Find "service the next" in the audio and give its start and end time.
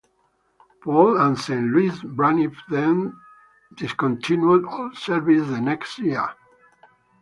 4.95-5.99